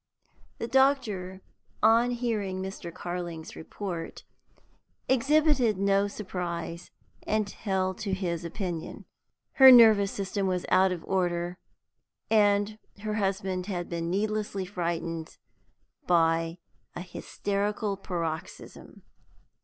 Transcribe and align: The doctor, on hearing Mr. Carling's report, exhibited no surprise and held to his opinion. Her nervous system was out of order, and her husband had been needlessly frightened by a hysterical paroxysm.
The 0.57 0.67
doctor, 0.67 1.41
on 1.83 2.09
hearing 2.09 2.59
Mr. 2.59 2.91
Carling's 2.91 3.55
report, 3.55 4.23
exhibited 5.07 5.77
no 5.77 6.07
surprise 6.07 6.89
and 7.27 7.47
held 7.47 7.99
to 7.99 8.15
his 8.15 8.43
opinion. 8.43 9.05
Her 9.57 9.71
nervous 9.71 10.11
system 10.11 10.47
was 10.47 10.65
out 10.69 10.91
of 10.91 11.05
order, 11.05 11.59
and 12.31 12.79
her 13.03 13.13
husband 13.13 13.67
had 13.67 13.89
been 13.89 14.09
needlessly 14.09 14.65
frightened 14.65 15.37
by 16.07 16.57
a 16.95 17.01
hysterical 17.01 17.95
paroxysm. 17.95 19.03